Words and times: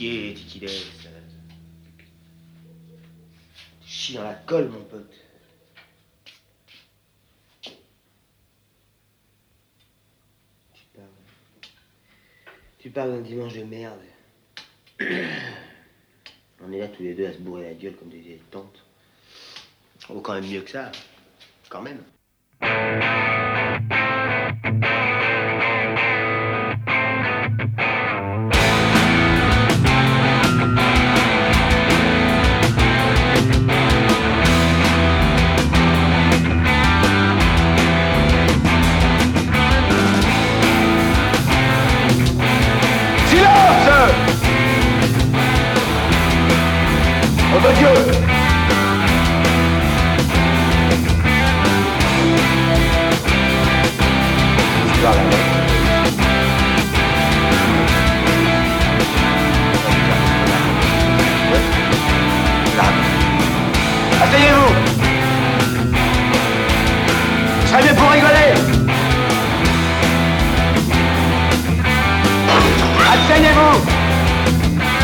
Tu 0.00 0.32
parles 12.88 13.10
d'un 13.10 13.20
dimanche 13.20 13.52
de 13.52 13.64
merde. 13.64 14.00
On 16.62 16.72
est 16.72 16.78
là 16.78 16.88
tous 16.88 17.02
les 17.02 17.12
deux 17.12 17.26
à 17.26 17.34
se 17.34 17.38
bourrer 17.38 17.64
la 17.64 17.74
gueule 17.74 17.94
comme 17.96 18.08
des 18.08 18.20
vieilles 18.20 18.40
tantes. 18.50 18.82
Vaut 20.08 20.22
quand 20.22 20.32
même 20.32 20.50
mieux 20.50 20.62
que 20.62 20.70
ça. 20.70 20.90
Quand 21.68 21.82
même. 21.82 22.02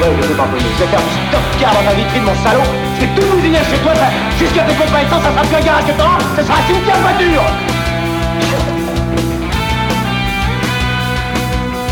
là 0.00 0.06
où 0.10 0.22
je 0.22 0.28
peux 0.28 0.34
m'abonner. 0.34 0.64
Je 0.78 0.84
vais 0.84 0.90
faire 0.90 1.00
du 1.00 1.12
stock 1.28 1.44
car 1.60 1.72
dans 1.74 1.82
la 1.82 1.94
vitrine, 1.94 2.24
mon 2.24 2.34
salaud. 2.42 2.64
Je 2.96 3.00
vais 3.04 3.12
tout 3.14 3.26
bousiller 3.28 3.58
chez 3.70 3.78
toi, 3.78 3.92
jusqu'à 4.38 4.62
tes 4.62 4.74
comptes 4.74 4.88
ça 4.88 5.20
sera 5.20 5.42
plus 5.42 5.56
un 5.56 5.60
garage 5.60 5.84
que 5.84 5.92
t'auras, 5.92 6.18
ça 6.36 6.42
sera 6.42 6.56
un 6.58 6.66
cimetière 6.66 6.96
de 6.96 7.02
voiture. 7.02 7.44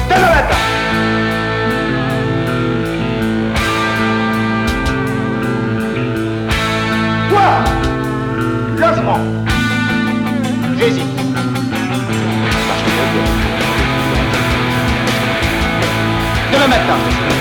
Demain 0.08 0.30
matin. 0.30 0.56
Toi, 7.28 7.48
logement. 8.78 9.20
J'hésite. 10.78 11.04
Demain 16.52 16.68
matin. 16.68 17.38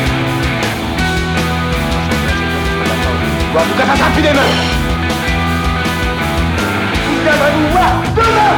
Bon, 3.58 3.64
en 3.64 3.66
tout 3.66 3.74
cas, 3.80 3.88
ça 3.88 3.96
sera 3.98 4.10
plus. 4.12 4.22
Vous 7.08 7.26
vous 7.58 7.70
voir 7.72 7.92
demain 8.16 8.54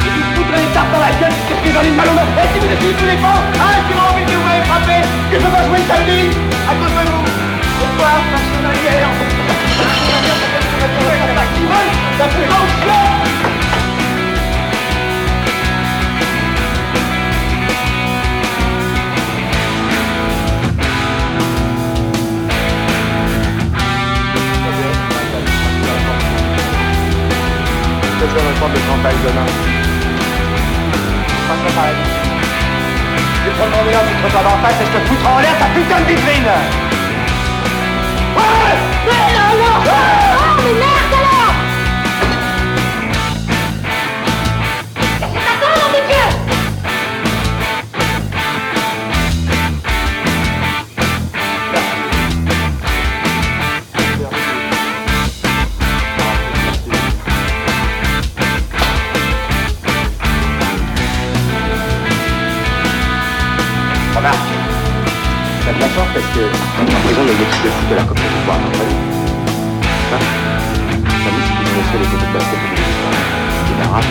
Et 0.00 0.22
vous 0.36 0.44
les 0.48 0.72
dans 0.90 1.00
la 1.00 1.10
gueule, 1.20 1.36
qu'est-ce 1.48 1.62
que 1.68 1.70
j'en 1.74 1.82
ai 1.82 1.90
de 1.90 1.96
mal 1.96 2.08
au 2.08 2.14
Et 2.40 2.48
si 2.54 2.58
vous 2.60 2.72
essayez 2.72 2.94
tous 2.94 3.04
les 3.04 3.20
pas, 3.20 3.44
ah, 3.60 3.76
envie 4.10 4.24
que 4.24 4.32
vous 4.32 4.46
m'avez 4.48 4.64
frappé, 4.64 4.96
que 5.30 5.36
je 5.36 5.42
jouer 5.68 5.82
samedi, 5.86 6.20
à 6.64 6.72
cause 6.80 6.94
de 6.96 7.04
vous. 7.10 7.24
Pourquoi 7.78 8.12
Parce. 8.32 8.50
La 12.20 13.39
que 28.20 28.26
je 28.28 28.34
vais 28.34 28.60
pas 28.60 28.68
de 28.68 28.80
campagne 28.86 29.16
demain. 29.24 29.46
Pas 31.48 31.56
préparé. 31.64 31.92
Tu 33.44 33.50
prends 33.56 33.70
mon 33.74 33.82
mélange, 33.86 34.08
tu 34.10 34.16
te 34.20 34.26
regardes 34.28 34.46
en 34.46 34.58
face 34.62 34.78
et 34.80 34.84
je 34.84 34.92
te 34.92 35.00
foutre 35.08 35.26
en 35.30 35.38
l'air 35.40 35.56
ta 35.58 35.66
putain 35.72 36.00
de 36.00 36.06
vitrine 36.06 36.52
Ouais 38.36 38.72
Mais 39.06 39.24
non, 39.36 39.50
non 39.62 39.76
Ah, 39.88 40.56
mais 40.58 40.74
non 40.84 40.99
La 65.90 65.96
chance 65.96 66.12
parce 66.14 66.26
que 66.26 66.42
en 66.80 66.84
prison, 66.84 67.22
il 67.22 67.26
y 67.26 67.30
a 67.30 67.34
une 67.34 67.40
équipe 67.42 67.64
de 67.64 67.68
foot 67.68 67.88
de 67.90 67.94
la 67.96 68.02
Coupe 68.02 68.16
de 68.16 68.22
Pouvoir. 68.22 68.58
Ça, 70.08 70.18
samedi, 71.24 71.42
si 71.42 71.50
tu 71.50 71.62
connaissais 71.64 71.98
les 71.98 72.04
photos 72.04 72.28
de 72.28 72.32
basket 72.32 72.60
de 72.60 72.66
l'histoire, 72.76 73.16
tu 73.66 73.72
verras. 73.74 74.04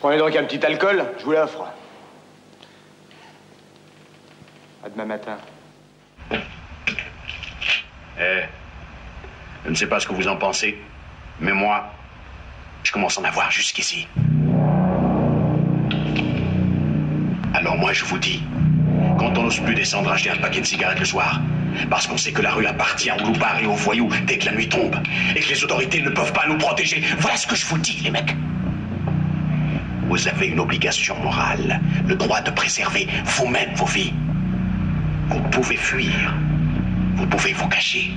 Prenez 0.00 0.18
donc 0.18 0.36
un 0.36 0.44
petit 0.44 0.64
alcool, 0.66 1.04
je 1.18 1.24
vous 1.24 1.32
l'offre. 1.32 1.64
À 4.82 4.88
demain 4.88 5.04
matin. 5.04 5.36
Eh, 8.18 8.44
je 9.64 9.68
ne 9.68 9.69
sais 9.80 9.86
pas 9.86 9.98
ce 9.98 10.06
que 10.06 10.12
vous 10.12 10.28
en 10.28 10.36
pensez, 10.36 10.76
mais 11.40 11.52
moi, 11.52 11.90
je 12.82 12.92
commence 12.92 13.16
à 13.16 13.22
en 13.22 13.24
avoir 13.24 13.50
jusqu'ici. 13.50 14.06
Alors 17.54 17.78
moi, 17.78 17.94
je 17.94 18.04
vous 18.04 18.18
dis, 18.18 18.42
quand 19.18 19.38
on 19.38 19.44
n'ose 19.44 19.58
plus 19.60 19.74
descendre 19.74 20.12
acheter 20.12 20.28
un 20.28 20.36
paquet 20.36 20.60
de 20.60 20.66
cigarettes 20.66 21.00
le 21.00 21.06
soir, 21.06 21.40
parce 21.88 22.06
qu'on 22.06 22.18
sait 22.18 22.32
que 22.32 22.42
la 22.42 22.50
rue 22.50 22.66
appartient 22.66 23.10
aux 23.10 23.24
loupards 23.24 23.58
et 23.58 23.66
aux 23.66 23.72
voyous 23.72 24.10
dès 24.26 24.36
que 24.36 24.46
la 24.46 24.52
nuit 24.52 24.68
tombe, 24.68 24.96
et 25.34 25.40
que 25.40 25.48
les 25.48 25.64
autorités 25.64 26.02
ne 26.02 26.10
peuvent 26.10 26.34
pas 26.34 26.46
nous 26.46 26.58
protéger, 26.58 27.02
voilà 27.18 27.38
ce 27.38 27.46
que 27.46 27.56
je 27.56 27.64
vous 27.64 27.78
dis, 27.78 28.00
les 28.04 28.10
mecs. 28.10 28.36
Vous 30.10 30.28
avez 30.28 30.48
une 30.48 30.60
obligation 30.60 31.16
morale, 31.22 31.80
le 32.06 32.16
droit 32.16 32.42
de 32.42 32.50
préserver 32.50 33.08
vous-même 33.24 33.72
vos 33.76 33.86
vies. 33.86 34.12
Vous 35.28 35.40
pouvez 35.50 35.76
fuir, 35.76 36.34
vous 37.14 37.26
pouvez 37.26 37.54
vous 37.54 37.68
cacher, 37.68 38.12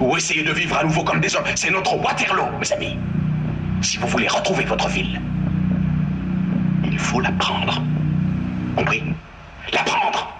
ou 0.00 0.16
essayer 0.16 0.42
de 0.42 0.52
vivre 0.52 0.76
à 0.76 0.84
nouveau 0.84 1.04
comme 1.04 1.20
des 1.20 1.34
hommes. 1.36 1.44
C'est 1.54 1.70
notre 1.70 1.96
Waterloo, 1.96 2.58
mes 2.60 2.72
amis. 2.72 2.98
Si 3.82 3.98
vous 3.98 4.08
voulez 4.08 4.28
retrouver 4.28 4.64
votre 4.64 4.88
ville, 4.88 5.20
il 6.84 6.98
faut 6.98 7.20
la 7.20 7.32
prendre. 7.32 7.82
Compris? 8.76 9.02
La 9.72 9.82
prendre 9.82 10.35